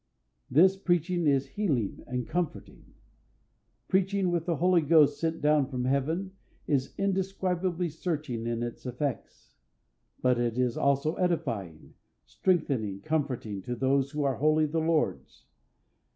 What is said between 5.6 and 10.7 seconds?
from Heaven" is indescribably searching in its effects. But it